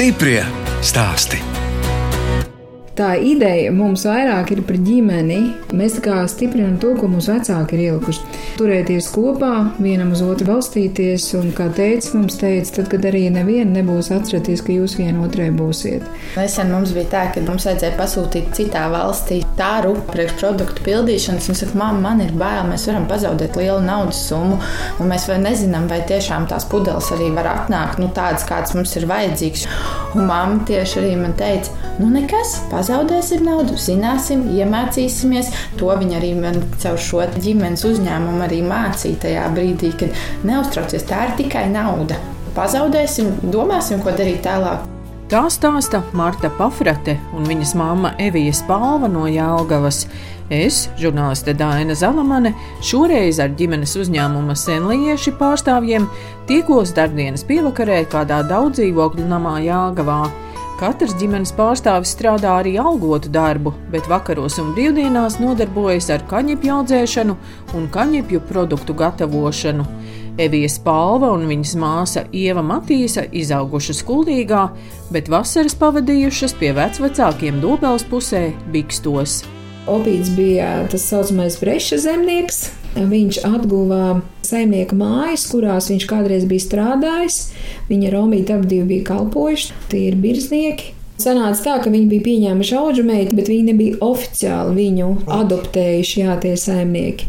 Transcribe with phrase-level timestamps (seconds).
[0.00, 0.40] Stiprie
[0.80, 1.36] stāsti
[3.00, 5.38] tā ideja mums vairāk ir par ģimeni.
[5.76, 8.39] Mēs kā stiprinām to, ko mūsu vecāki ir ielikuši.
[8.58, 9.50] Turēties kopā,
[9.82, 14.62] vienam uz otru balstīties, un kā teica mums teica, tad, kad arī neviena nebūs atcerieties,
[14.66, 16.06] ka jūs vienotrai būsiet.
[16.38, 21.78] Nesen mums bija tā, ka mums vajadzēja pasūtīt citā valstī tāru priekšproduktu pildīšanas, un saka,
[21.80, 24.60] mamma, man ir bail, mēs varam pazaudēt lielu naudas summu,
[25.00, 28.96] un mēs vēl nezinām, vai tiešām tās pudeles arī var atnākt, nu tādas, kādas mums
[28.98, 29.68] ir vajadzīgas.
[30.16, 35.50] Un mamma tieši arī man teica, nu nekas, pazaudēt nezaudēsim naudu, zināsim, iemācīsimies.
[35.80, 41.28] To viņi arī man caur šo ģimenes uzņēmumu arī mācīja tajā brīdī, kad neuztraucies, tā
[41.28, 42.18] ir tikai nauda.
[42.56, 44.86] Pazaudēsim, domāsim, ko darīt tālāk.
[45.30, 50.02] Tā stāsta Marta Pafrate un viņas mamma Evija Spalva no Jālgavas.
[50.50, 52.50] Es, žurnāliste Dāna Zalamane,
[52.82, 56.08] šoreiz ar ģimenes uzņēmuma senlieši pārstāvjiem
[56.50, 60.24] tikos darbdienas pievakarē kādā daudzdzīvokļu namā Jālgavā.
[60.80, 67.36] Katrs ģimenes pārstāvis strādā arī algotu darbu, bet vakaros un brīvdienās nodarbojas ar kaņepju audzēšanu
[67.76, 69.84] un kaņepju produktu gatavošanu.
[70.40, 74.70] Evijas Palva un viņas māsa Ieva Matīsa izaugušas kuldīgā,
[75.12, 79.42] bet vasaras pavadījušas pie vecvecākiem Dobels pusē Bikstos.
[79.88, 87.36] Opīts bija tas saucamais breša zemnieks, Viņš atguva saimnieka mājas, kurās viņš kādreiz bija strādājis.
[87.90, 90.96] Viņa Romīta abi bija kalpojuši, tie ir birznieki.
[91.20, 96.36] Sanāca tā, ka viņi bija pieņēmuši auģu meitu, bet viņi nebija oficiāli viņu adoptējuši, jā,
[96.42, 97.28] tie saimnieki.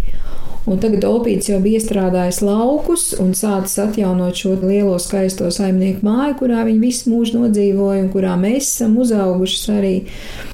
[0.69, 6.35] Un tagad Opīts jau bija iestrādājis laukus un sācis atjaunot šo lielo skaisto saimnieku māju,
[6.43, 9.95] kurā viņi visu mūžu nodzīvoja un kurā mēs esam uzauguši arī.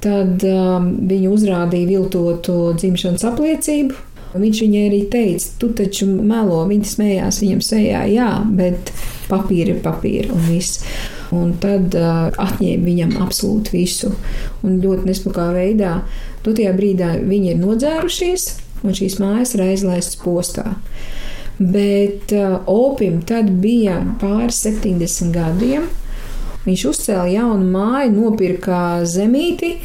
[0.04, 6.90] Tad um, viņi uzrādīja viltotu dzimšanas apliecību, Viņš viņai arī teica, tu taču melo, viņa
[6.90, 8.28] smējās viņam sejā, jā,
[8.58, 8.90] bet
[9.30, 10.82] papīra ir papīra un viss.
[11.32, 14.12] Un tad uh, atņēma viņam absolūti visu.
[14.64, 15.94] Un ļoti nespējīgā veidā,
[16.44, 18.46] nu, tajā brīdī viņi ir nodzērušies,
[18.82, 20.76] un šīs mājas ir aizlaistas postā.
[21.58, 25.88] Bet uh, Opim tad bija pāris 70 gadiem.
[26.66, 29.78] Viņš uzcēla jaunu māju, nopirka zemīti,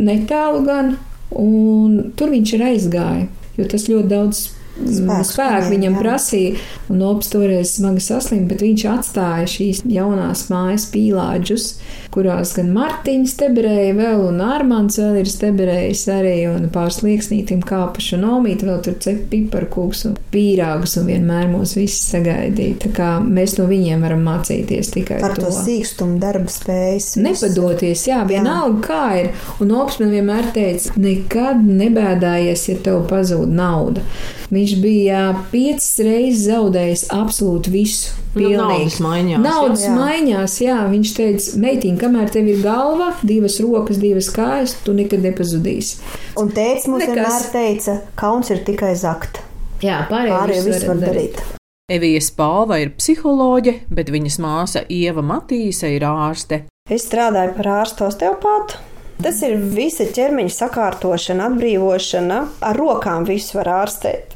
[0.00, 0.96] netālu gan,
[1.36, 4.42] un tur viņš ir aizgājis jo tas ļoti daudz
[4.76, 6.02] spēku, spēku viņam jā.
[6.02, 6.62] prasīja.
[6.92, 11.68] Un Ops toreiz smagi saslimt, bet viņš atstāja šīs jaunās mājas pīlāģus,
[12.12, 18.16] kurās gan Martiņš steberēja vēl, un Armāns vēl ir steberējis arī, un pāris lieksnītim kāpuši,
[18.18, 22.80] un Omīti vēl tur cep piparkūks un pīrāgus, un vienmēr mūs visus sagaidīja.
[22.86, 25.48] Tā kā mēs no viņiem varam mācīties tikai par to.
[25.48, 27.14] to sīkstumu darba spējas.
[27.22, 28.84] Nepadoties, jā, vienalga jā.
[28.88, 29.32] kā ir.
[29.64, 34.04] Un Ops man vienmēr teica, nekad nebēdājies, ja tev pazūd nauda.
[34.52, 38.10] Viņš bija piecas reizes zaudējis absolūti visu.
[38.32, 38.58] Nu, pilnīgi.
[38.60, 39.40] Naudas maiņās.
[39.46, 39.92] Naudas jā.
[39.96, 40.76] maiņās, jā.
[40.92, 46.02] Viņš teica, meitiņ, kamēr tev ir galva, divas rokas, divas kājas, tu nekad nepazudīsi.
[46.40, 47.16] Un teica mums Nekas.
[47.16, 49.40] vienmēr teica, kauns ir tikai zakt.
[49.80, 51.40] Jā, pārējie viss var darīt.
[51.40, 51.58] darīt.
[51.92, 56.62] Evijas Pāva ir psiholoģe, bet viņas māsa Ieva Matīsa ir ārste.
[56.92, 58.80] Es strādāju par ārstu osteopātu.
[59.22, 62.38] Tas ir visa ķermeņa sakārtošana, atbrīvošana.
[62.68, 64.31] Ar rokām visu var ārstēt.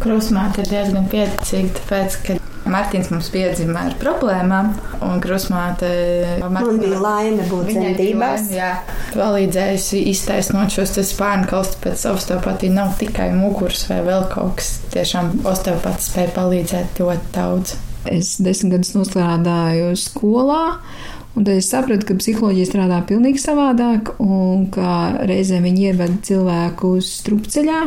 [0.00, 2.40] Krusmāte ir diezgan pieticīga, tāpēc, ka
[2.70, 4.74] Mārtiņš mums piedzima ar problēmām,
[5.06, 5.88] un krusmāte
[6.52, 8.50] man bija laime būt dzemdībās.
[8.52, 8.70] Jā,
[9.14, 14.74] palīdzējusi iztaisnot šos spārnu kalstus pēc osteopatija nav tikai muguras vai vēl kaut kas.
[14.92, 17.74] Tiešām osteopats spēja palīdzēt ļoti daudz.
[18.10, 20.62] Es desmit gadus nostrādāju skolā.
[21.38, 26.96] Un tad es sapratu, ka psiholoģija strādā pavisam savādāk, un ka reizēm viņi ievada cilvēku
[26.98, 27.84] uz strupceļā.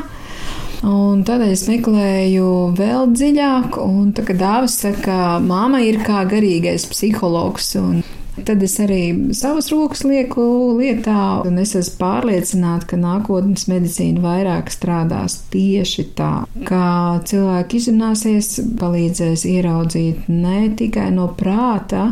[0.83, 6.89] Un tad es meklēju vēl dziļāk, un tā kā dāvas saka, māma ir kā garīgais
[6.91, 7.71] psihologs.
[7.79, 8.03] Un
[8.33, 10.41] Tad es arī savas rokas lieku
[10.79, 16.31] lietā, un es esmu pārliecināta, ka nākotnes medicīna vairāk strādās tieši tā,
[16.65, 16.85] ka
[17.29, 22.07] cilvēki izrunāsies, palīdzēs ieraudzīt ne tikai no prāta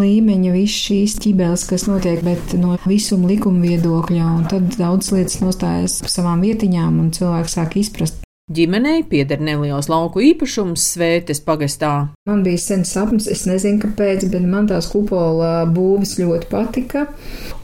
[0.00, 5.40] līmeņa visas šīs ķibeles, kas notiek, bet no visuma likuma viedokļa, un tad daudz lietas
[5.44, 11.92] nostājas savām vietiņām, un cilvēks sāk izprast, Ģimenei pieder neliels lauku īpašums Svētes pagastā.
[12.28, 17.06] Man bija sens sapnis, es nezinu, kāpēc, bet man tās kupola būvis ļoti patika.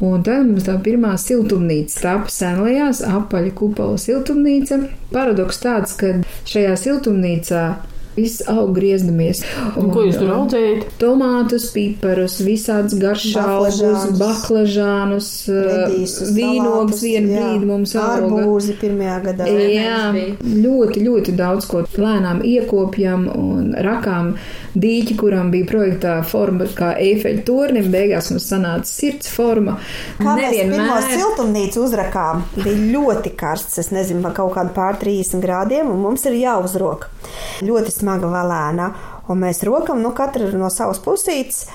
[0.01, 4.81] Un tad mums tā pirmā siltumnīca tapa senlajās, apaļa kupola siltumnīca.
[5.13, 6.15] Paradoks tāds, ka
[6.49, 7.65] šajā siltumnīcā
[8.21, 9.43] viss aug griezdamies.
[9.81, 10.87] Un, ko jūs tur audzējat?
[11.01, 13.83] Tomātus, piparus, visādus garšaugus,
[14.21, 17.45] baklažānus, Redīsus, vīnogus salātus, vienu jā.
[17.45, 18.29] brīdi mums auga.
[18.41, 19.49] Arbūzi pirmajā gadā.
[19.51, 20.01] Jā,
[20.45, 24.35] ļoti, ļoti daudz ko lēnām iekopjam un rakām
[24.75, 27.91] dīķi, kuram bija projektā forma kā Eifeļa tornim.
[27.93, 29.77] Beigās mums sanāca sirds forma.
[30.21, 31.09] Kā mēs pirmo Nevienmēr.
[31.15, 36.39] siltumnīcu uzrakām, bija ļoti karsts, es nezinu, kaut kādi pār 30 grādiem, un mums ir
[36.41, 37.09] jāuzrok.
[37.67, 38.91] Ļoti smaga valēna,
[39.29, 41.67] un mēs rokam, nu, katra no savas pusītes.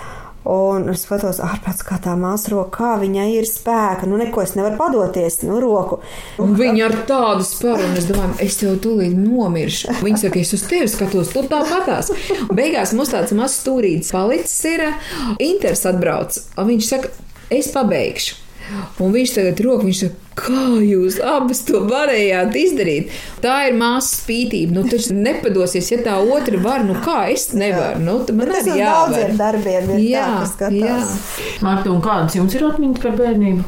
[0.45, 4.05] Un es skatos, ārpus kā tā māsa roka, kā viņai ir spēka.
[4.05, 5.97] Nu, neko es nevaru padoties, nu, roku.
[6.41, 9.97] Un viņi ar tādu sparu, un es domāju, es tev tūlīt nomiršu.
[10.05, 12.13] Viņi saka, es uz tevi skatos, tu tāpatās.
[12.53, 14.87] Beigās mums tāds mazs stūrītis palicis ir.
[15.41, 17.13] Inters atbrauc, un viņš saka,
[17.49, 18.44] es pabeigšu.
[18.99, 23.11] Un viņš tagad rok, viņš saka, kā jūs abas to varējāt izdarīt?
[23.43, 24.73] Tā ir māsa spītība.
[24.79, 28.01] Nu, taču nepadosies, ja tā otra var, nu kā es nevaru.
[28.03, 29.13] Nu, man Tas uz jāvar.
[29.13, 31.15] daudziem darbiem ir Jā, tā, ka skatās.
[31.15, 31.61] jā.
[31.67, 33.63] Marta, un kādas jums ir atmiņas par bērnību?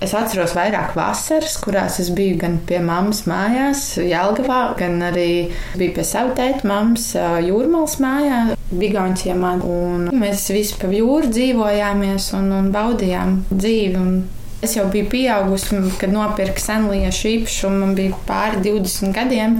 [0.00, 5.92] Es atceros vairāk vasaras, kurās es biju gan pie mammas mājās, Jālgavā, gan arī biju
[5.98, 7.10] pie sava tēta mammas
[7.44, 9.54] jūrmālas mājā, Bigauņciemā.
[9.68, 13.96] Un mēs visi pa jūru dzīvojāmies un, un baudījām dzīvi.
[14.00, 14.20] Un
[14.60, 17.78] Es jau biju pieaugusi, kad nopirku senliešu īpašumu.
[17.80, 19.54] Man bija pāri 20 gadiem,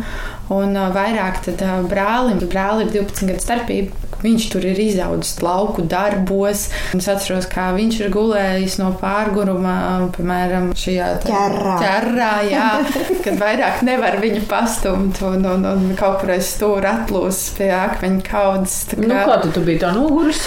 [0.52, 4.09] un vairāk tad brālim, brālim ir 12 gadu starpība.
[4.22, 6.66] Viņš tur ir izaudzis lauku darbos.
[6.96, 9.74] Es atceros, kā viņš ir gulējis no pārguruma,
[10.16, 11.76] piemēram, šajā Ķerrā.
[11.80, 12.66] ķerrā jā,
[13.24, 18.26] kad vairāk nevar viņu pastumt un, un, un kaut kur aiz stūra atlūst pie akmeņa
[18.28, 18.82] kaudzes.
[18.92, 20.44] Tā Nu, kā- kā tu, tu biji tā noguris?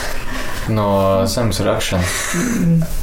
[0.71, 0.85] No
[1.27, 3.02] zemes rakšanas.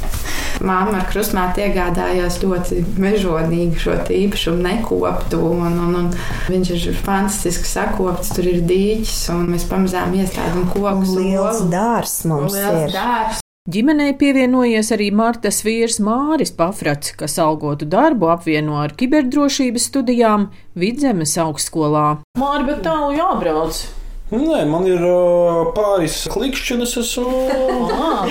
[0.61, 6.09] Māma ar krustmāti iegādājās ļoti mežonīgi šo īpašumu nekoptu, un, un, un
[6.51, 11.15] viņš ir fantastiski sakopts, tur ir dīķis, un mēs pamazām iestādām kokus.
[11.15, 11.71] un Liels logu.
[11.73, 12.93] dārs mums Liels ir.
[12.97, 13.39] dārs.
[13.71, 21.35] Ģimenei pievienojies arī Martas vīrs Māris Pafrats, kas algotu darbu apvieno ar kiberdrošības studijām Vidzemes
[21.37, 22.07] augstskolā.
[22.41, 23.83] Māri, bet tālu jābrauc.
[24.31, 27.39] Nē, man ir uh, pāris klikšķi, un es esmu,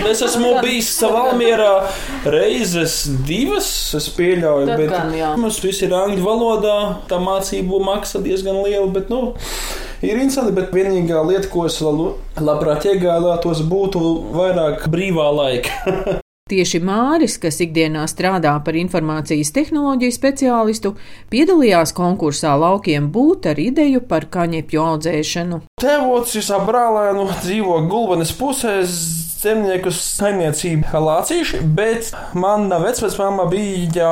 [0.09, 1.75] es esmu bijis Valmierā
[2.25, 3.69] reizes divas,
[3.99, 5.13] es pieļauju, Tad bet gan,
[5.43, 6.79] mums viss ir angļu valodā,
[7.11, 9.35] tā mācību maksa diezgan liela, bet, nu,
[10.01, 14.01] ir interesanti, bet vienīgā lieta, ko es labprāt iegādātos, būtu
[14.41, 16.21] vairāk brīvā laika.
[16.51, 20.91] Tieši Māris, kas ikdienā strādā par informācijas tehnoloģiju speciālistu,
[21.31, 25.61] piedalījās konkursā laukiem būt ar ideju par kaņepju audzēšanu.
[25.79, 28.81] Tēvocis ap brālēnu dzīvo gulbenes pusē.
[29.41, 34.11] Zemnieku saimniecība lācīši, bet mana vecmāma bija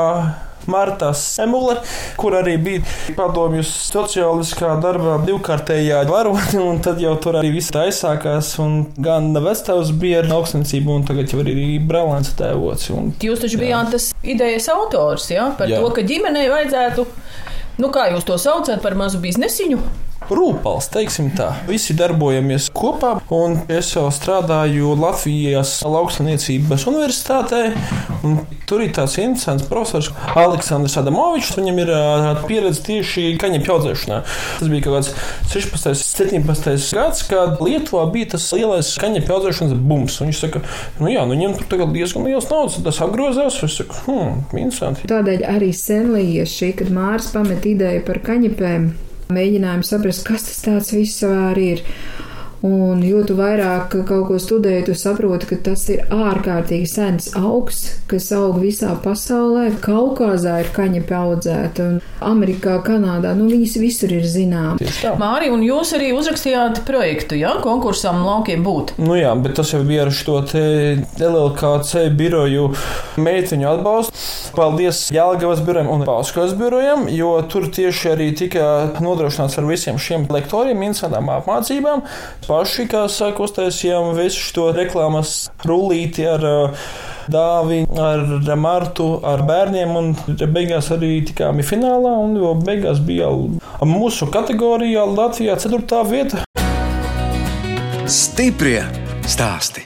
[0.68, 1.78] Marta Semule,
[2.20, 8.54] kur arī bija padomju sociāliskā darba divkārtējā varone, un tad jau tur arī viss aizsākās.
[8.62, 12.90] un Gan vecāks bija ar augstsniecību, un tagad jau arī brālēns tēvots.
[12.94, 15.50] Un Jūs taču bijāt tas idejas autors, ja?
[15.58, 15.80] par Jā.
[15.80, 17.06] to, ka ģimenei vajadzētu,
[17.82, 20.07] nu kā jūs to saucat, par mazu biznesiņu?
[20.28, 21.50] Rūpals, teiksim tā.
[21.69, 27.62] Visi darbojamies kopā, un es jau strādāju Latvijas lauksniecības universitātē.
[28.22, 31.54] un Tur ir tāds interesants profesors Aleksandrs Adamovičs.
[31.56, 31.92] Viņam ir
[32.44, 34.19] pieredze tieši kaņepju audzēšanā.
[34.58, 35.14] Tas bija kaut kāds
[35.54, 35.96] 16.
[35.96, 36.76] 17.
[36.98, 40.20] gads, kad Lietuvā bija tas lielais kaņepju audzēšanas bums.
[40.20, 40.61] Viņš saka,
[41.00, 43.56] nu jā, nu viņam tur tagad diezgan liels naudas, tas apgrozās.
[43.64, 45.08] Es saku, hmm, interesanti.
[45.08, 48.90] Tādēļ arī senlieši, kad Mārs pamet ideju par kaņepēm,
[49.35, 51.82] mēģinājām saprast, kas tas tāds vispār ir.
[52.66, 57.84] Un jo tu vairāk kaut ko studēji, tu saproti, ka tas ir ārkārtīgi sens augs,
[58.10, 59.68] kas aug visā pasaulē.
[59.84, 64.98] Kaukazā ir kaņa audzēta, un Amerikā, Kanādā, nu viņas visur ir zināmas.
[65.20, 68.96] Māri, un jūs arī uzrakstījāt projektu, ja konkursam laukiem būt.
[68.98, 70.64] Nu jā, bet tas jau bija ar šo te
[71.22, 72.72] LLKC biroju
[73.22, 74.26] meitiņu atbalstu.
[74.58, 78.64] Paldies Jālgavas birojam un Pauskos birojam, jo tur tieši arī tika
[79.04, 82.02] nodrošināts ar visiem šiem lektoriem interesantām apmācībām.
[82.49, 86.87] Paši, kā saka, uztaisījām visu šo reklāmas rullīti ar uh,
[87.28, 90.14] dāvinu, ar Martu, ar bērniem, un
[90.55, 93.28] beigās arī tikām finālā, un jau beigās bija
[93.85, 96.00] mūsu kategorijā Latvijā 4.
[96.09, 96.43] vieta.
[98.09, 98.81] Stiprie
[99.28, 99.85] stāsti.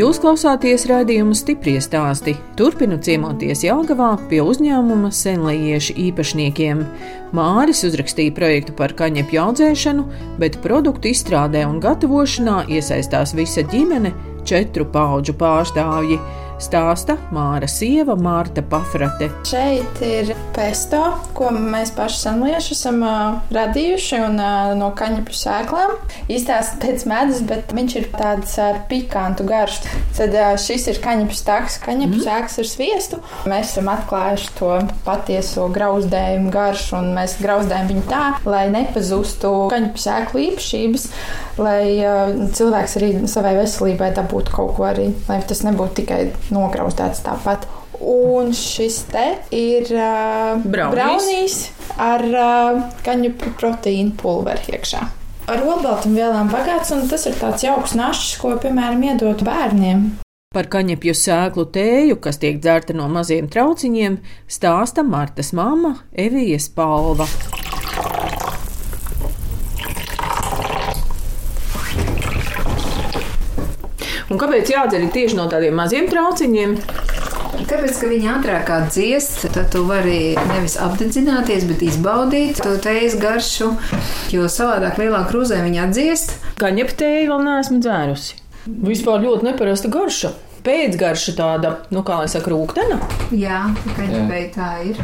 [0.00, 2.32] Jūs klausāties raidījumu stipri stāstī.
[2.56, 6.80] Turpinu ciemoties Jāgavā pie uzņēmuma senlajiešu īpašniekiem.
[7.36, 10.06] Māris uzrakstīja projektu par kaņepju audzēšanu,
[10.40, 14.14] bet produktu izstrādē un gatavošanā iesaistās visa ģimene,
[14.48, 16.16] četru pauģu pārstāvji.
[16.60, 19.30] Stāsta Māra sieva Mārta Pafrate.
[19.48, 21.00] Šeit ir pesto,
[21.36, 25.96] ko mēs paši senlieši esam uh, radījuši un uh, no kaņepju sēklām.
[26.30, 29.88] Izstāsta pēc medus, bet viņš ir tāds ar pikantu garšu.
[30.18, 32.24] Tad uh, šis ir kaņepju stāks, kaņepju mm.
[32.26, 33.20] sēks ar sviestu.
[33.50, 34.72] Mēs esam atklājuši to
[35.06, 41.08] patieso grauzdējumu garšu un mēs grauzdējam viņu tā, lai nepazustu kaņepju sēklu īpašības,
[41.60, 46.20] lai uh, cilvēks arī savai veselībai dabūtu kaut ko arī, lai tas nebūtu tikai
[46.54, 47.66] nograuzdēts tāpat.
[48.00, 51.66] Un šis te ir uh, braunīs
[52.00, 55.02] ar uh, kaņu proteīnu pulveri iekšā.
[55.50, 60.04] Ar olbaltumvielām bagāts, un tas ir tāds jauks našs, ko, piemēram, iedot bērniem.
[60.54, 64.18] Par kaņepju sēklu tēju, kas tiek dzerta no maziem trauciņiem,
[64.50, 67.28] stāsta Martas mamma Evijas Palva.
[74.30, 76.76] Un kāpēc jādzer tieši no tādiem maziem trauciņiem?
[77.66, 83.72] Tāpēc, ka viņi ātrāk dziest, tad tu vari nevis apdedzināties, bet izbaudīt to tējas garšu,
[84.30, 86.36] jo savādāk lielā krūzē viņa atdziest.
[86.62, 88.38] Kaņeptēju vēl neesmu dzērusi.
[88.86, 90.32] Vispār ļoti neparasta garša.
[90.62, 93.00] Pēcgarša tāda, nu kā lai saka, rūktena.
[93.34, 93.64] Jā,
[93.98, 95.02] kaņepēja tā ir.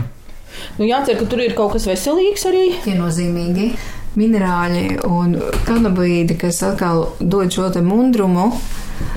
[0.79, 2.67] Nu, jācer, ka tur ir kaut kas veselīgs arī.
[2.87, 3.73] Viennozīmīgi
[4.17, 8.53] minerāļi un kanabīdi, kas atkal dod šo te mundrumu.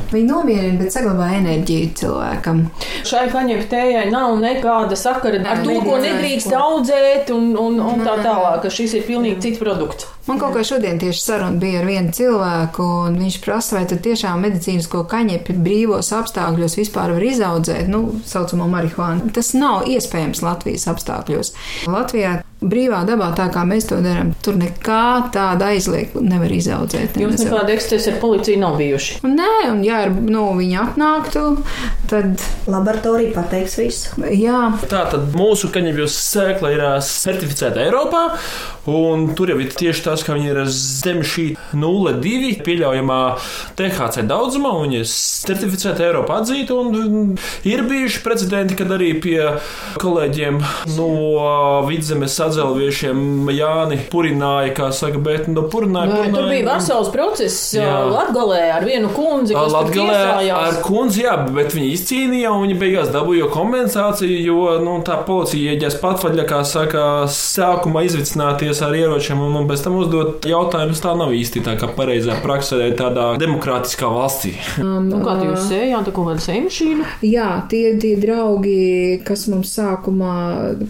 [0.09, 2.63] Viņi nomierina, bet saglabā enerģiju cilvēkam.
[3.05, 8.63] Šai kaņeptējai nav nekāda sakara ar to, ko nedrīkst audzēt un, un, un tā tālāk,
[8.63, 10.09] ka šis ir pilnīgi cits produkts.
[10.29, 14.03] Man kaut kā šodien tieši saruna bija ar vienu cilvēku, un viņš prasa, vai tad
[14.05, 19.31] tiešām medicīnisko kaņepi brīvos apstākļos vispār var izaudzēt, nu, saucamo marihuānu.
[19.33, 21.53] Tas nav iespējams Latvijas apstākļos.
[21.89, 27.15] Latvijā brīvā dabā, tā kā mēs to darām, tur nekā tāda aizliegta nevar izaudzēt.
[27.19, 29.19] Jums nekāda ekscesa ar policiju nav bijuši?
[29.23, 31.45] Nē, un ja nu, viņi atnāktu,
[32.11, 34.25] tad laboratorija pateiks visu.
[34.35, 34.65] Jā.
[34.91, 38.25] Tā tad mūsu kaņepjas sēkla ir certificēta Eiropā,
[38.89, 41.46] un tur jau ir tieši tas, ka viņi ir zem šī
[41.77, 43.19] 0,2 pieļaujamā
[43.79, 46.75] THC daudzuma, un viņi ir certificēti Eiropā atzīti,
[47.69, 49.39] ir bijuši precedenti, kad arī pie
[50.00, 50.60] kolēģiem
[50.98, 51.10] no
[51.88, 56.13] vidzemes sadzelviešiem Jāni purināja, kā saka, bet no purināja.
[56.13, 60.19] purināja tur bija vesels process Latgalē ar vienu kundzi, kas Latgalē
[60.55, 65.75] ar kundzi, jā, bet viņi izcīnīja, un viņi beigās dabūja kompensāciju, jo, nu, tā policija
[65.75, 71.13] ieģēs patvaļā, kā saka, sākumā izvicināties ar ieročiem, un, un pēc tam uzdot jautājumus, tā
[71.19, 74.55] nav īsti tā kā pareizā praksē, tādā demokrātiskā valstī.
[74.89, 77.05] Um, nu, kā jūs sējāt, tā kaut kāda sēmašīna?
[77.25, 80.36] Jā, tie, tie draugi, kas mums sākumā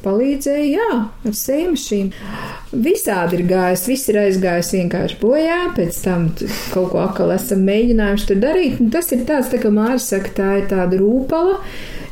[0.03, 2.29] palīdzēja, jā, ar sēmašīnu.
[2.85, 6.27] Visādi ir gājis, viss ir aizgājis vienkārši bojā, pēc tam
[6.73, 8.83] kaut ko atkal esam mēģinājuši tur darīt.
[8.93, 11.57] Tas ir tāds, tā kā Mārcis saka, tā ir tāda rūpala.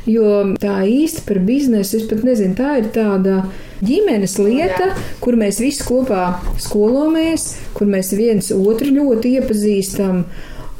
[0.08, 3.42] Jo tā īsti par biznesu, es pat nezinu, tā ir tāda
[3.84, 10.22] ģimenes lieta, kur mēs visi kopā skolojamies, kur mēs viens otru ļoti iepazīstam.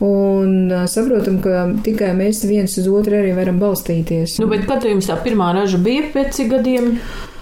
[0.04, 4.36] Un saprotam, ka tikai mēs viens uz otru arī varam balstīties.
[4.38, 6.94] Nu, bet kad jums tā pirmā raža bija pēc gadiem?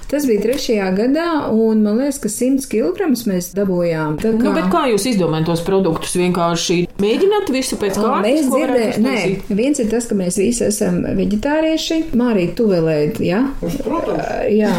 [0.06, 4.14] Tas bija trešajā gadā, un man liekas, ka 100 kg mēs dabūjām.
[4.22, 6.14] Tā kā, nu, kā jūs izdomājat tos produktus?
[6.20, 8.26] Vienkārši mēģināt visu pēc kārtas.
[8.26, 12.00] Mēs dzirdējām, nē, viens ir tas, ka mēs visi esam veģetārieši.
[12.18, 13.42] Mārīt, tu vēlēt, jā?
[13.60, 14.30] Protams.
[14.52, 14.72] Jā,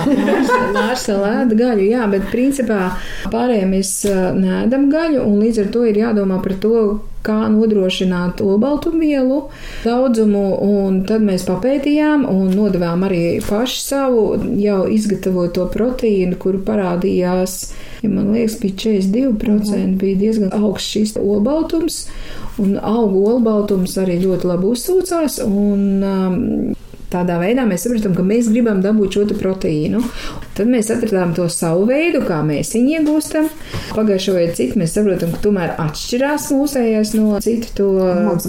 [0.75, 2.93] Mārsa lēda gaļu, jā, bet principā
[3.33, 3.93] pārējiem mēs
[4.37, 6.81] nēdam gaļu, un līdz ar to ir jādomā par to,
[7.27, 9.41] kā nodrošināt olbaltumvielu
[9.83, 14.23] daudzumu, un tad mēs papētījām un nodevām arī paši savu
[14.61, 17.57] jau izgatavoto proteīnu, kuru parādījās,
[18.01, 22.03] ja man liekas, bija 42%, bija diezgan augsts šis olbaltums,
[22.61, 26.75] un augu olbaltums arī ļoti labi uzsūcās, un um,
[27.07, 30.01] Tādā veidā mēs sapratām, ka mēs gribam dabūt šo proteīnu.
[30.57, 33.47] Tad mēs atradām to savu veidu, kā mēs viņu iegūstam.
[33.95, 37.89] Pagājušo vai citu mēs saprotam, ka tomēr atšķirās mūsējais no citu to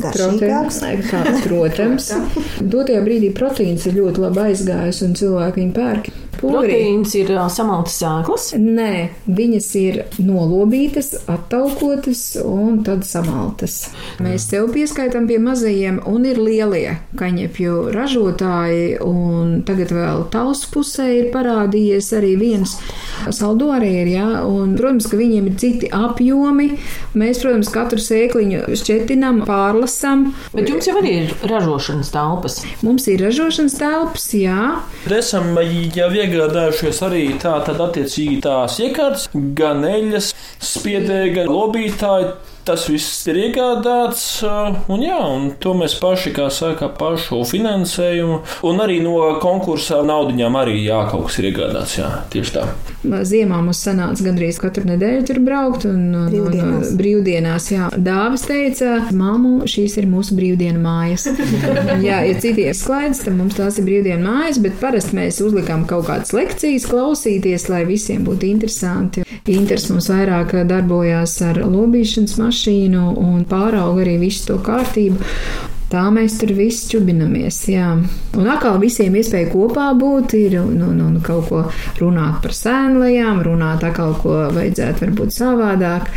[0.03, 1.05] proteīnu.
[1.45, 2.11] Protams,
[2.75, 6.11] dotajā brīdī proteīns ir ļoti labi aizgājis un cilvēki viņu pērk.
[6.39, 8.49] Proteīns ir samaltas sēklas?
[8.59, 8.93] Nē,
[9.27, 13.79] viņas ir nolobītas, attaukotas un tad samaltas.
[14.23, 21.09] Mēs sev pieskaitām pie mazajiem un ir lielie kaņepju ražotāji, un tagad vēl tausu pusē
[21.19, 22.79] ir parādījies arī viens
[23.35, 26.71] saldo arī ir, jā, un, protams, ka viņiem ir citi apjomi.
[27.19, 30.29] Mēs, protams, katru sēkliņu šķetinam, pārlasam.
[30.55, 32.61] Bet jums jau arī ir ražošanas telpas?
[32.87, 34.79] Mums ir ražošanas telpas, jā.
[35.19, 40.31] Esam jau iegādājušies arī tā, tad attiecīgi tās iekārtas, gan eļas,
[40.75, 42.31] spiedēji, gan lobītāji
[42.69, 44.43] Tas viss ir iegādāts,
[44.93, 50.59] un, jā, un to mēs paši, kā saka, pašu finansējumu, un arī no konkursa naudiņām
[50.61, 51.97] arī jā, kaut kas ir iegādāts.
[51.97, 52.67] Jā, tieši tā.
[53.05, 56.89] Ziemā mums sanāca gandrīz katru nedēļu tur braukt, un, un, Brīvdienās.
[56.91, 57.91] un brīvdienās, jā.
[57.95, 61.29] Dāvis teica, māmu, šīs ir mūsu brīvdienu mājas.
[62.09, 66.09] jā, ja citi izklaides, tad mums tās ir brīvdienu mājas, bet parasti mēs uzlikām kaut
[66.11, 69.27] kādas lekcijas klausīties, lai visiem būtu interesanti.
[69.49, 75.23] Inters mums vairāk darbojās ar lobīšanas mašīnu un pārauga arī visu to kārtību.
[75.89, 77.63] Tā mēs tur visi čubinamies.
[77.73, 77.95] Jā.
[78.37, 81.63] Un atkal visiem iespēja kopā būt, ir un, un, un kaut ko
[82.01, 86.13] runāt par sēnlajām, runāt atkal, ko vajadzētu varbūt savādāk.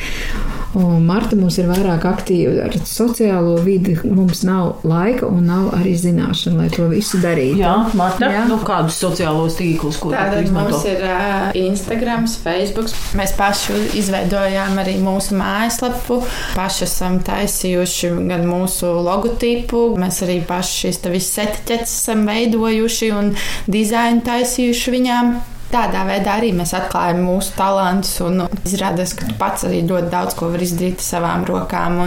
[0.78, 3.98] Un Marta mums ir vairāk aktīva ar sociālo vidi.
[4.08, 7.60] Mums nav laika un nav arī zināšana, lai to visu darītu.
[7.60, 8.46] Jā, Marta, Jā.
[8.48, 10.78] nu kādus sociālos tīklus, ko Tātad izmanto?
[10.78, 12.88] mums ir uh, Instagram, Facebook.
[13.20, 16.22] Mēs paši izveidojām arī mūsu mājaslapu.
[16.56, 23.12] Paši esam taisījuši gan mūsu logotipu, mēs arī paši šīs te visas etiķetes esam veidojuši
[23.18, 23.34] un
[23.72, 25.36] dizainu taisījuši viņām.
[25.72, 30.36] Tādā veidā arī mēs atklājam mūsu talantus un izrādās, ka tu pats arī ļoti daudz
[30.36, 32.00] ko vari izdarīt ar savām rokām.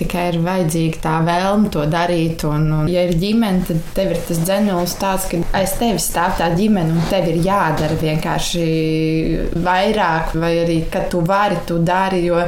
[0.00, 2.42] Tikai ir vajadzīga tā vēlme to darīt.
[2.48, 6.34] Un, un ja ir ģimene, tad tev ir tas dzenulis tāds, ka aiz tevis stāv
[6.40, 8.66] tā ģimene un tev ir jādara vienkārši
[9.62, 12.24] vairāk, vai arī, kad tu vari, tu dari.
[12.26, 12.42] Jo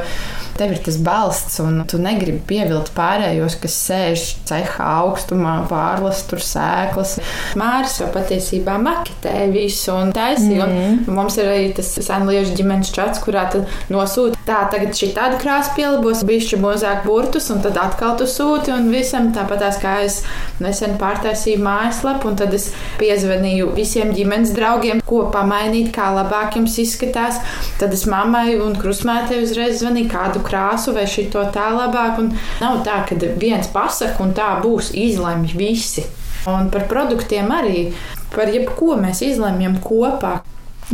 [0.59, 6.43] tev ir tas balsts, un tu negribi pievilkt pārējos, kas sēž ceha augstumā, pārlas tur
[6.45, 7.19] sēklas.
[7.59, 10.67] Māris jau patiesībā maketē visu un taisīja.
[10.69, 10.99] Mm.
[11.19, 13.47] Mums ir arī tas senliešu ģimenes čats, kurā
[13.93, 18.73] nosūta tā, tagad šī tāda krāsa pielabos, bišķi mazāk burtus, un tad atkal tu sūti,
[18.75, 20.21] un visam tāpat kā es
[20.63, 26.79] nesen pārtaisīju mājaslapu, un tad es piezvanīju visiem ģimenes draugiem, ko pamainīt, kā labāk jums
[26.83, 27.41] izskatās.
[27.81, 32.21] Tad es mammai un krusmētei uzreiz zvanīju, kādu krāsu vai šito tā labāk.
[32.23, 36.07] Un nav tā, ka viens pasaka un tā būs izlemj visi.
[36.49, 37.89] Un par produktiem arī,
[38.35, 40.39] par jebko mēs izlemjam kopā.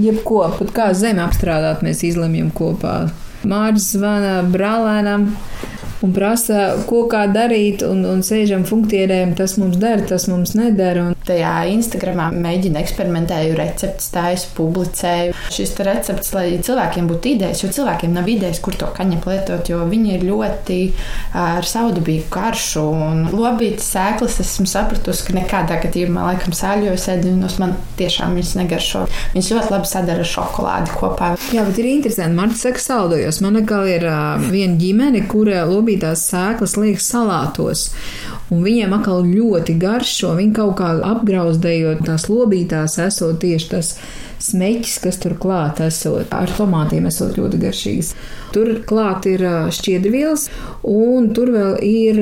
[0.01, 3.05] Jebko, pat kā zemi apstrādāt, mēs izlemjam kopā.
[3.47, 5.29] Mārcis zvana brālēnam
[6.05, 11.11] un prasa, ko kā darīt, un, un sēžam funktierējam, tas mums der, tas mums nedara.
[11.11, 15.33] Un Tajā Instagramā mēģinu eksperimentēju, receptes taisu, publicēju.
[15.55, 19.81] Šis recepts, lai cilvēkiem būtu idejas, jo cilvēkiem nav idejas, kur to kaņepli lietot, jo
[19.89, 20.79] viņi ir ļoti
[21.41, 22.85] ar saudabīgu karšu.
[22.85, 29.07] Un lobītas sēklas esmu sapratusi, ka nekādā gadījumā laikam sāļojas ēdienus man tiešām viņas negaršo.
[29.33, 31.33] Viņas ļoti labi sadara ar šokolādi kopā.
[31.57, 32.37] Jā, bet ir interesanti.
[32.37, 33.41] Marta saka, saldojos.
[33.45, 35.65] Man atkal ir uh, viena ģimene, kura
[35.95, 37.93] lobītās sēklas liek salātos.
[38.51, 40.35] Un viņiem atkal ļoti garšo.
[40.37, 43.95] Viņi kaut kā apgrauzdējot tās lobītās, esot tieši tas
[44.41, 46.33] smeķis, kas tur klāt esot.
[46.33, 48.15] Ar tomātiem esot ļoti garšīgs.
[48.53, 50.51] Tur klāt ir šķiedrvielas,
[50.83, 52.21] un tur vēl ir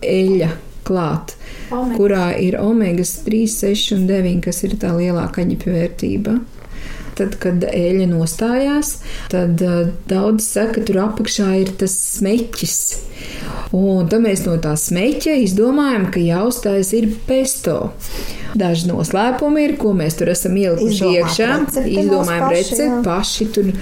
[0.00, 0.50] eļļa
[0.84, 1.36] klāt,
[1.70, 1.96] Omega.
[1.96, 6.38] kurā ir omegas 3, 6 un 9, kas ir tā lielākā ņepja vērtība.
[7.18, 8.94] Tad, kad eļļa nostājās,
[9.32, 12.78] tad uh, daudz saka, ka tur apakšā ir tas smeķis.
[13.76, 17.92] Un tad mēs no tā smeķa izdomājam, ka jāuzstājas ir pesto.
[18.54, 21.50] Daži noslēpumi ir, ko mēs tur esam ielikuši iekšā.
[22.40, 23.72] paši, recepti paši tur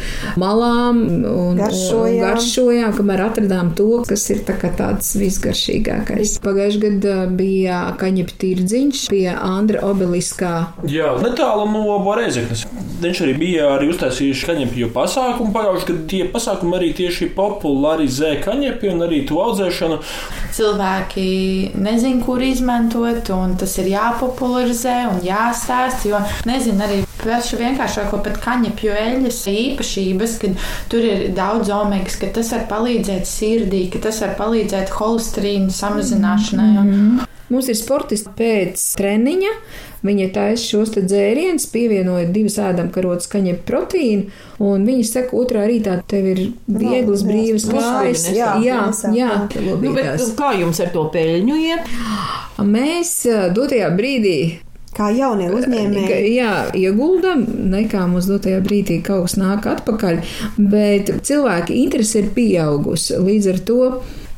[0.40, 2.20] malām un un Garšojām.
[2.22, 6.38] garšojām, kamēr atradām to, kas ir tā tāds visgaršīgākais.
[6.44, 10.54] Pagājušajā gadā bija kaņepta tirdziņš pie Andra obeliskā.
[10.88, 12.66] Jā, netālu no Borezeknes.
[12.98, 15.52] Viņš arī bija arī uztaisījis kaņepju pasākumu.
[15.54, 20.00] Pagājušajā gadā tie pasākumi arī tieši popularizē kaņepju un arī to audzēšanu.
[20.59, 21.28] Cilvēki
[21.78, 24.58] nezina, kur izmantot, un tas ir jāpopularizē
[25.11, 26.09] un jāstāsta.
[26.11, 32.31] Jo nezinu arī pašu vienkāršāko pat kaņepju eļļas īpašības, kad tur ir daudz omegas, ka
[32.35, 36.71] tas var palīdzēt sirdī, ka tas var palīdzēt holesterīnu samazināšanai.
[36.83, 36.94] Un,
[37.48, 39.52] Mums ir sportisti pēc treniņa.
[40.06, 44.28] Viņa taisa šos dzērienus, pievienojot divas ēdamkarotas kaņepju proteīnu,
[44.62, 48.28] un viņi saka, otrā rītā tev ir vieglas, brīvas kājas.
[48.30, 48.78] Jā, jā,
[49.16, 51.92] jā, Nu, bet, kā jums ar to peļņu iet?
[52.62, 53.18] Mēs
[53.56, 54.38] dotajā brīdī
[54.98, 56.32] Kā jaunie uzņēmēji.
[56.34, 60.22] Jā, ieguldam, nekā mums dotajā brīdī kaut kas nāk atpakaļ,
[60.72, 63.18] bet cilvēki interese ir pieaugusi.
[63.22, 63.78] Līdz ar to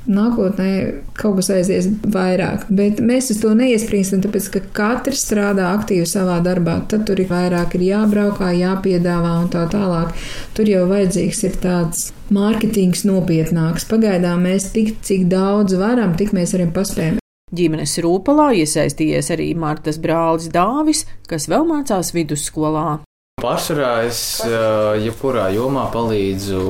[0.09, 0.71] nākotnē
[1.19, 2.67] kaut kas aizies vairāk.
[2.73, 6.79] Bet mēs uz to neiesprīstam, tāpēc ka katrs strādā aktīvi savā darbā.
[6.91, 10.15] Tad tur ir vairāk ir jābraukā, jāpiedāvā un tā tālāk.
[10.57, 13.89] Tur jau vajadzīgs ir tāds mārketings nopietnāks.
[13.91, 17.21] Pagaidām mēs tik, cik daudz varam, tik mēs arī paspējam.
[17.51, 23.01] Ģimenes rūpalā iesaistījies arī Martas brālis Dāvis, kas vēl mācās vidusskolā.
[23.41, 26.61] Pārsvarā es eh, jebkurā jomā palīdzu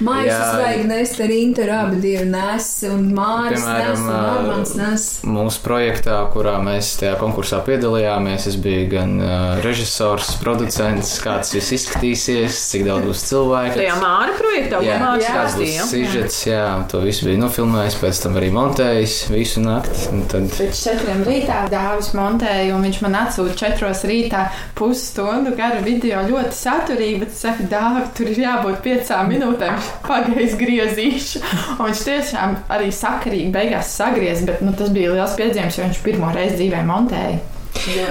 [0.00, 5.06] Maisus vajag nest ar Interu, abi divi nes, un Māris nes, un Armans nes.
[5.28, 9.34] Mūsu projektā, kurā mēs tajā konkursā piedalījāmies, es biju gan uh,
[9.64, 13.76] režisors, producents, kāds viss izskatīsies, cik daudz būs cilvēku.
[13.80, 18.38] Tajā māra projektā, Jā, Māris kāds būs sižets, jā, to visu bija nofilmējis, pēc tam
[18.40, 20.08] arī montējis visu nakti.
[20.14, 24.46] un Tad Pēc četriem rītā dāvis montēja, un viņš man atsūta četros rītā
[24.78, 30.56] pusstundu garu video ļoti saturīgi, bet es saku, dāvi, tur ir jābūt piecām minūtēm, pagaiz
[30.60, 31.44] griezīšu.
[31.78, 36.04] Un viņš tiešām arī sakarīgi beigās sagriez, bet nu, tas bija liels piedzīvums, jo viņš
[36.06, 37.40] pirmo reizi dzīvē montēja.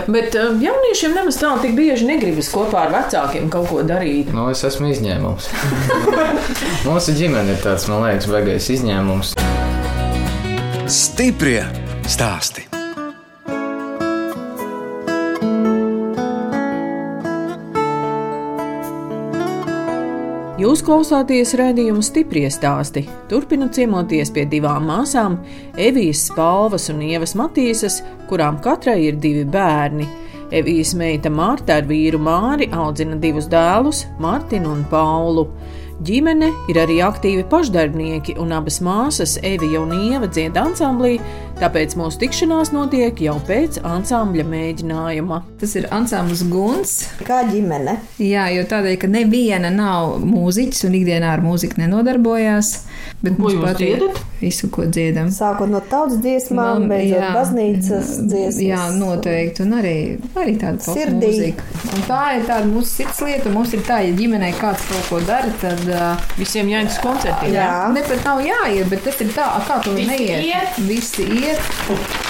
[0.10, 4.32] Bet uh, jauniešiem nemaz tā tik bieži negribas kopā ar vecākiem kaut ko darīt.
[4.34, 5.52] nu, es esmu izņēmums.
[6.88, 9.36] Mūsu ģimene ir tāds, man liekas, beigais izņēmums.
[10.90, 11.62] Stiprie
[12.10, 12.69] stāsti.
[20.80, 23.02] Jūs klausāties redzējumu stipri stāstī.
[23.28, 25.34] Turpinu ciemoties pie divām māsām,
[25.76, 27.98] Evijas Spalvas un Ievas Matīsas,
[28.30, 30.08] kurām katrai ir divi bērni.
[30.56, 35.50] Evijas meita Mārta ar vīru Māri audzina divus dēlus, Mārtiņu un Paulu.
[36.00, 41.18] Ģimene ir arī aktīvi pašdarbnieki, un abas māsas, Evija un Ieva, dzied ansamblī,
[41.60, 45.42] tāpēc mūsu tikšanās notiek jau pēc ansambļa mēģinājuma.
[45.60, 46.94] Tas ir ansamblis Guns.
[47.28, 47.98] Kā ģimene.
[48.24, 52.72] Jā, jo tādēļ, ka neviena nav mūziķis un ikdienā ar mūziku nenodarbojās.
[53.22, 54.20] Bet Ko mums jūs patīk dziedat?
[54.40, 55.28] visu, ko dziedam.
[55.36, 57.32] Sākot no tautas dziesmām, Man- beidzot jā.
[57.36, 58.60] baznīcas dziesmas.
[58.64, 59.64] Jā, noteikti.
[59.66, 59.96] Un arī,
[60.40, 61.54] arī tāda Sirdī.
[61.96, 63.50] Un tā ir tāda mūsu sirds lieta.
[63.52, 67.54] Mums ir tā, ja ģimenē kāds kaut ko dara, tad uh, Visiem jāiet uz koncertiem.
[67.58, 67.92] Jā.
[67.94, 70.44] ne pat nav jāiet, bet tas ir tā, kā tu Visi neiet.
[70.48, 70.80] iet.
[70.88, 72.29] Visi iet.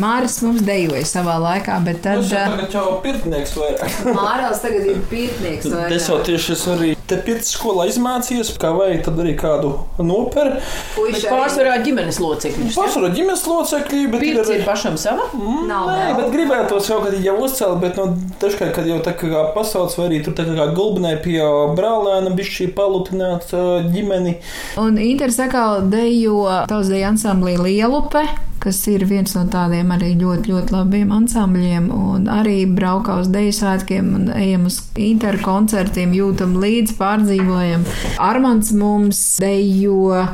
[0.00, 3.96] Māris mums dejoja savā laikā, bet tad jau uh, tagad jau pirtnieks vairāk.
[4.16, 5.70] Mārāls tagad ir pīrtnieks.
[5.96, 10.56] Es jau tieši esmu arī te pirts skolā izmācījies, kā vajag tad arī kādu noperu.
[10.98, 12.70] Bet pārsvarā ģimenes locekļi.
[12.74, 15.28] Pārsvarā ģimenes locekļi, bet ir Pirts arī ir pašam sava.
[15.36, 16.16] Nav Nē, vēl.
[16.18, 18.08] bet gribētos jau, kad jau uzcēla, bet nu,
[18.42, 21.38] dažkārt, kad jau tā kā pasaules vai arī tur tā kā gulbinē pie
[21.78, 23.54] brālēna, bija šī palutināt
[23.92, 24.36] ģimeni.
[24.82, 28.26] Un Inter sakā dejo tautsdeja ansamblī Lielupe,
[28.62, 31.88] kas ir viens no tādiem arī ļoti, ļoti labiem ansambļiem.
[31.94, 37.86] Un arī braukā uz deju svētkiem un ejam uz Inter koncertiem, jūtam līdzi, pārdzīvojam.
[38.22, 40.26] Armants mums dejo.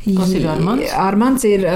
[0.00, 0.94] Kas ir Armands?
[0.96, 1.66] Armants ir.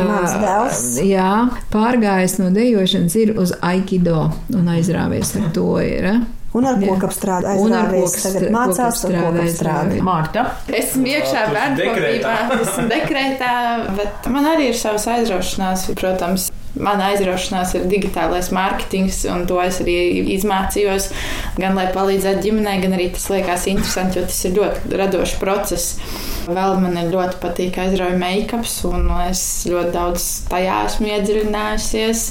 [1.05, 1.33] Jā,
[1.75, 5.69] pārgājis no dejošanas ir uz Aikido un aizrāvies ar to.
[5.85, 6.44] Ir, ā?
[6.55, 10.01] Un ar kokapstrādi kokapstra- Tagad mācās ar kokapstrādi.
[10.07, 10.45] Mārta.
[10.81, 11.47] Esmu iekšā
[11.81, 12.35] dekrētā.
[12.61, 13.53] esmu dekrētā,
[13.97, 15.89] bet man arī ir savas aizraušanās.
[15.99, 19.97] Protams, mana aizraušanās ir digitālais mārketings, un to es arī
[20.37, 21.11] izmācījos.
[21.59, 25.99] Gan lai palīdzētu ģimenei, gan arī tas liekas interesanti, jo tas ir ļoti radošs process.
[26.45, 32.25] Vēl man ļoti patīk aizrauja make-ups, un es ļoti daudz tajā esmu iedziļinājusies.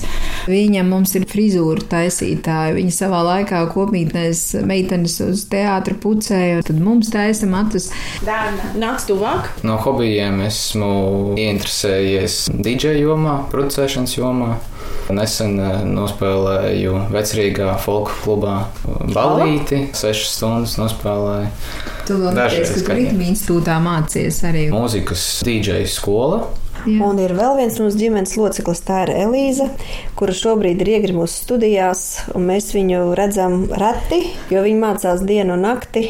[0.52, 2.76] Viņa mums ir frizūra taisītāja.
[2.78, 7.89] Viņa savā laikā kopmītnēs meitenes uz teātra pucēja, un tad mums taisa matus.
[8.28, 8.73] Dārna.
[8.78, 9.49] Nāc tuvāk.
[9.65, 10.91] No hobijiem esmu
[11.39, 14.54] ieinteresējies DJ jomā, producēšanas jomā.
[15.13, 18.60] Nesen eh, nospēlēju vecrīgā folku klubā
[19.15, 21.49] balīti, sešas stundas nospēlēju.
[22.04, 24.68] Tu vēl neteici, ka ritmu institūtā mācies arī.
[24.74, 26.42] Mūzikas DJ skola.
[26.84, 26.98] Jā.
[27.08, 29.70] Un ir vēl viens mūsu ģimenes loceklis, tā ir Elīza,
[30.20, 32.04] kura šobrīd ir iegrimusi studijās,
[32.36, 34.20] un mēs viņu redzam reti,
[34.52, 36.10] jo viņa mācās dienu un nakti.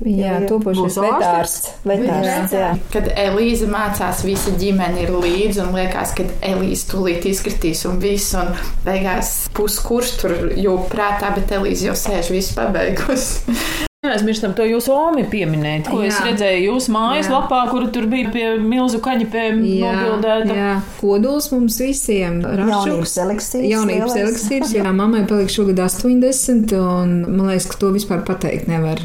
[0.00, 1.74] Jā, topošais vetārsts.
[1.84, 2.70] Vetārsts, jā.
[2.90, 8.32] Kad Elīze mācās, visa ģimene ir līdzi un liekas, ka Elīze tūlīt izkritīs un viss.
[8.40, 8.54] Un
[8.86, 13.86] beigās puskurs tur jau prātā, bet Elīze jau sēž visu pabeigusi.
[14.00, 16.06] Neaizmirstam to jūsu omi pieminēt, ko jā.
[16.08, 16.22] es Jā.
[16.30, 20.54] redzēju jūsu mājaslapā, kur tur bija pie milzu kaņepēm Jā, nobildēta.
[20.56, 20.70] jā,
[21.02, 22.38] kodols mums visiem.
[22.40, 23.66] Jaunības eliksīrs.
[23.68, 24.72] Jaunības eliksīrs.
[24.78, 29.04] Jā, mammai palika šogad 80, un man liekas, ka to vispār pateikt nevar.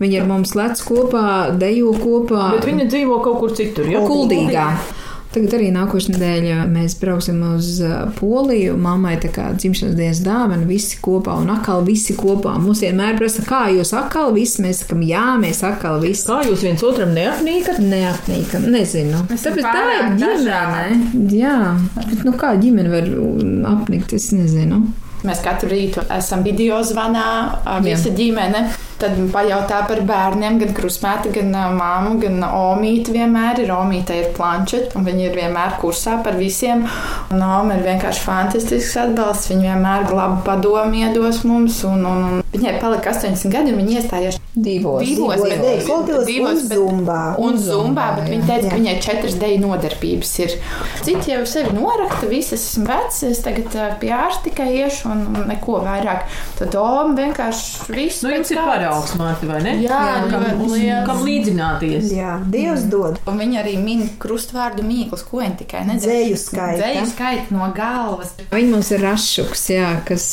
[0.00, 1.26] Viņa ar mums lec kopā,
[1.60, 2.54] dejo kopā.
[2.56, 3.92] Bet viņa dzīvo kaut kur citur.
[3.92, 4.00] Ja?
[4.08, 4.70] Kuldīgā.
[5.30, 8.74] Tagad arī nākošais nedēļa mēs brauksim uz uh, Poliju.
[8.82, 12.56] Mammai tā kā dzimšanas dienas dāvana, visi kopā un atkal visi kopā.
[12.58, 16.26] Mums vienmēr prasa, kā jūs atkal visi, mēs sakam, jā, mēs atkal visi.
[16.26, 17.78] Kā jūs viens otram neapnīkat?
[17.78, 19.22] Neapnīkam, nezinu.
[19.30, 21.28] esam Tāpēc tā ir ģimene.
[21.36, 21.60] Jā,
[22.00, 23.14] bet nu kā ģimene var
[23.76, 24.82] apnikt, es nezinu.
[25.26, 27.26] Mēs katru rītu esam video zvanā,
[27.84, 28.16] visa Jā.
[28.16, 28.68] ģimene.
[29.00, 33.72] Tad pajautā par bērniem, gan krustmēta, gan māmu, gan omīte vienmēr ir.
[33.72, 36.84] Omīte ir planšeta, un viņi ir vienmēr kursā par visiem.
[37.32, 39.48] Un Oma ir vienkārši fantastisks atbalsts.
[39.54, 43.96] Viņa vienmēr labu padomu iedos mums, un, un, un viņai palika 80 gadi, un viņa
[44.02, 47.22] iestājās divos, divos, divos, divos, divos, divos un zumbā.
[47.40, 50.56] Un zumbā, bet viņa teica, ka viņai četras deju nodarbības ir.
[51.06, 55.48] Citi jau sevi norakta, visas esmu vecs, es tagad pie ārsta tikai iešu un, un
[55.50, 56.26] neko vairāk.
[56.58, 58.26] Tad Oma vienkārši visu.
[58.26, 59.76] Nu, jums ir paraugs, Mārta, vai ne?
[59.84, 61.06] Jā, jā kam, liels.
[61.08, 62.10] kam līdzināties.
[62.16, 63.20] Jā, Dievs dod.
[63.30, 66.20] Un viņa arī min krustvārdu mīklas, ko viņa tikai nedzēja.
[66.20, 66.80] Dzēju skaita.
[66.80, 68.34] Dzēju skaita no galvas.
[68.52, 70.26] Viņa mums ir rašuks, jā, kas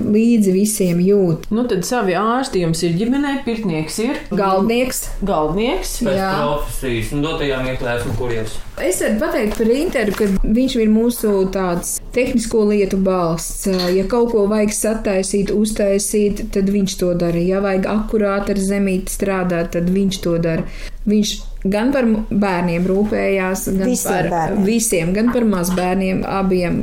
[0.00, 1.50] līdzi visiem jūt.
[1.54, 4.20] Nu, tad savi ārsti jums ir ģimenē, pirtnieks ir.
[4.30, 5.04] Galdnieks.
[5.26, 5.96] Galdnieks.
[6.06, 6.32] Jā.
[6.40, 8.56] Profesijas, un dotajām ieklēsmu kurijas.
[8.80, 13.66] Es varu pateikt par Interu, ka viņš ir mūsu tāds tehnisko lietu balsts.
[13.68, 17.40] Ja kaut ko vajag sataisīt, uztaisīt, tad viņš to dara.
[17.42, 20.66] Ja vajag akurāti ar zemīti strādāt, tad viņš to dara.
[21.10, 21.34] Viņš
[21.72, 24.64] gan par bērniem rūpējās, gan visiem par bērniem.
[24.68, 26.82] visiem, gan par mazbērniem abiem.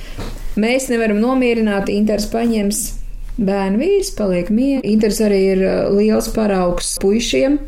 [0.58, 2.84] Mēs nevaram nomierināt, Inters paņems
[3.38, 4.94] bērnu vīrs, paliek mierīgi.
[4.94, 7.60] Inters arī ir liels paraugs puišiem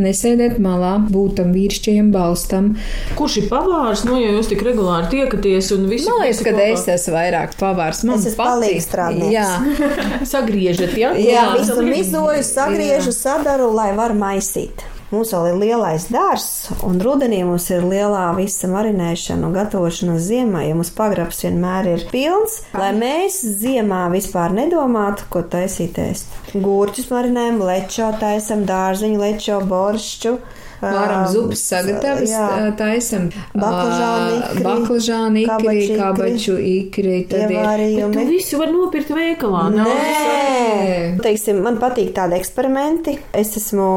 [0.00, 2.72] nesēdēt malā, būt tam vīrišķajam balstam.
[3.18, 4.04] Kurš ir pavārs?
[4.08, 8.02] Nu, ja jūs tik regulāri tiekaties un visu Man liekas, ka es esmu vairāk pavārs.
[8.06, 9.30] Man es esmu palīgs strādāt.
[9.34, 9.48] Jā.
[10.34, 11.14] Sagriežat, ja?
[11.18, 14.84] Jā, visu mizoju, sagriežu, sadaru, lai var maisīt.
[15.14, 20.64] Mums vēl ir lielais dārsts, un rudenī mums ir lielā visa marinēšana un gatavošana ziemai.
[20.66, 26.34] Ja mums pagrabs vienmēr ir pilns, lai mēs ziemā vispār nedomātu, ko taisīt ēst.
[26.54, 30.34] Gurķus marinējam, lečo taisam, dārziņu lečo, boršķu.
[30.82, 32.32] Varam zupas sagatavas,
[32.78, 37.18] taisam baklažāni, ikri, kabaču ikri.
[37.30, 38.06] Tad ir.
[38.14, 39.66] Tu visu var nopirkt veikalā.
[39.74, 43.18] Nē, teiksim, man patīk tādi eksperimenti.
[43.34, 43.90] Es esmu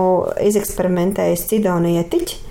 [0.50, 2.44] izeksperimentējis cidonu ietiķi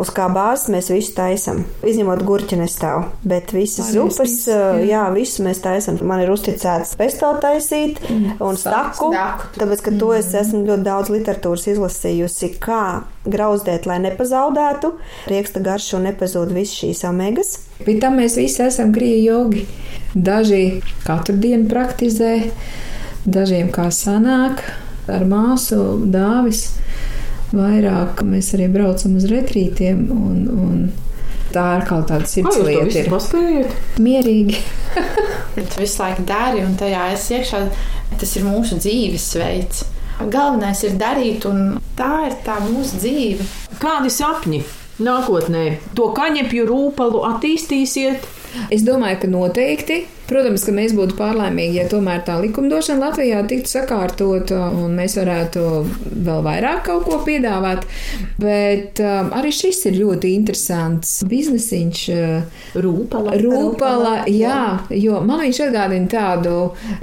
[0.00, 1.62] uz kā bāzes mēs visu taisām.
[1.86, 4.78] Izņemot gurķi nestāv, bet visas zupas, jā.
[4.86, 6.00] jā, visu mēs taisām.
[6.08, 8.38] Man ir uzticēts pesto taisīt mm.
[8.44, 9.10] un staku,
[9.58, 12.82] tāpēc, ka to es esmu ļoti daudz literatūras izlasījusi, kā
[13.28, 14.94] grauzdēt, lai nepazaudētu
[15.30, 17.54] rieksta garšu un nepazūd visas šīs omegas.
[17.84, 19.66] Pie tam mēs visi esam krievi jogi.
[20.14, 22.34] Daži katru dienu praktizē,
[23.28, 24.62] dažiem kā sanāk
[25.08, 26.70] ar māsu dāvis
[27.54, 30.08] vairāk mēs arī braucam uz retrītiem.
[30.14, 30.80] Un, un
[31.54, 33.04] tā ir kaut kāda sirds lieta.
[33.38, 34.58] Ir mierīgi.
[35.56, 37.62] tu visu laiku dari, un tajā es iekšā.
[38.18, 39.86] Tas ir mūsu dzīvesveids.
[40.18, 43.46] Galvenais ir darīt, un tā ir tā mūsu dzīve.
[43.78, 44.64] Kādi sapņi
[45.06, 45.64] nākotnē?
[45.94, 48.26] To kaņepju rūpalu attīstīsiet?
[48.74, 53.70] Es domāju, ka noteikti Protams, ka mēs būtu pārlaimīgi, ja tomēr tā likumdošana Latvijā tiktu
[53.72, 55.62] sakārtota un mēs varētu
[56.26, 57.86] vēl vairāk kaut ko piedāvāt.
[58.36, 62.04] Bet um, arī šis ir ļoti interesants biznesiņš.
[62.12, 63.38] Uh, rūpala.
[63.40, 64.60] Rūpala, jā,
[64.92, 66.54] jo man viņš atgādina tādu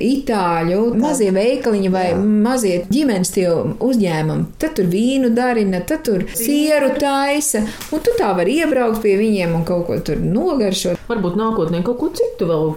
[0.05, 2.21] itāļu mazie veikaliņi vai jā.
[2.21, 4.49] mazie ģimenes tie uzņēmumi.
[4.61, 9.57] Tad tur vīnu darina, tad tur sieru taisa, un tu tā vari iebraukt pie viņiem
[9.57, 11.07] un kaut ko tur nogaršot.
[11.09, 12.75] Varbūt nākotnē kaut ko citu vēl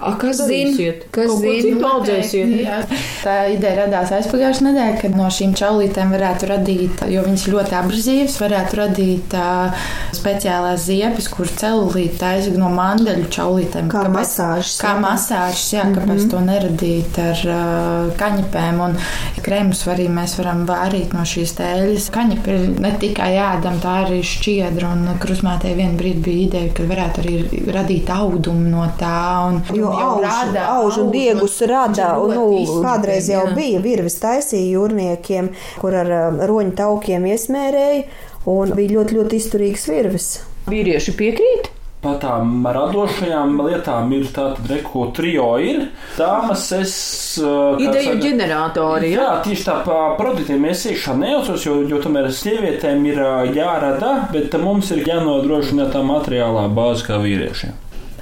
[0.00, 0.92] A, kas zina?
[1.12, 2.80] Kas zina?
[3.20, 8.36] Tā ideja radās aizpagājušajā nedēļā, kad no šīm čaulītēm varētu radīt, jo viņas ļoti abrazīvas,
[8.40, 13.90] varētu radīt uh, speciālās ziepes, kuras celulīte taisa no mandeļu čaulītēm.
[13.92, 14.78] Kā kāpēc, masāžas.
[14.80, 15.98] Kā masāžas, jā, mm -hmm.
[16.00, 18.80] kāpēc to neradīt ar uh, kaņepēm.
[18.86, 18.96] Un
[19.44, 22.10] kremus arī mēs varam vārīt no šīs tēļas.
[22.14, 24.92] Kaņepi ir ne tikai ēdam, tā arī šķiedra.
[24.96, 27.36] Un krusmētē vienā brīdī bija ideja, ka varētu arī
[27.76, 29.20] radīt audumu no tā.
[29.50, 32.12] Un, jo auž, rada, auž un diegus rada.
[32.22, 32.46] Un, nu,
[32.84, 35.50] kādreiz jau bija virves taisīja jūrniekiem,
[35.82, 38.06] kur ar um, roņu taukiem iesmērēja,
[38.50, 40.32] un bija ļoti, ļoti izturīgas virves.
[40.70, 41.70] Vīrieši piekrīt?
[42.00, 45.82] Par tām radošajām lietām ir tāda reko trio ir.
[46.16, 46.94] Dāmas es.
[47.36, 49.10] Uh, Ideju saka, ģeneratori.
[49.12, 53.44] Jā, jā tieši tā pa produktiem es iekšā nejaucos, jo, jo tomēr sievietēm ir uh,
[53.52, 57.76] jārada, bet mums ir jānodrošina tā materiālā bāze kā vīriešiem.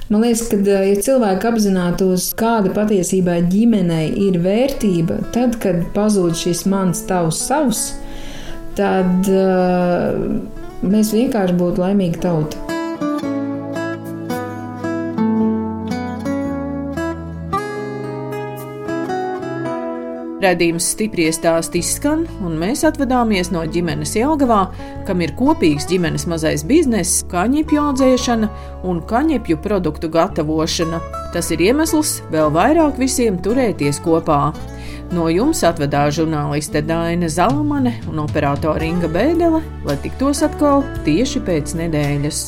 [0.09, 6.63] Man liekas, ka, ja cilvēki apzinātos, kāda patiesībā ģimenei ir vērtība, tad, kad pazūd šis
[6.71, 7.83] mans, tavs, savs,
[8.79, 10.17] tad uh,
[10.81, 12.68] mēs vienkārši būtu laimīga tauta.
[20.39, 24.61] Radījums stipri stāsti izskan, un mēs atvadāmies no ģimenes Jelgavā,
[25.07, 28.47] kam ir kopīgs ģimenes mazais bizness, kaņepju audzēšana
[28.87, 31.01] un kaņepju produktu gatavošana.
[31.35, 34.53] Tas ir iemesls vēl vairāk visiem turēties kopā.
[35.11, 41.75] No jums atvedās žurnāliste Daina Zalamane un operātore Inga Bēdelē, lai tiktos atkal tieši pēc
[41.81, 42.45] nedēļas.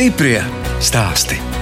[0.00, 0.40] Stiprie
[0.80, 1.59] stāsti.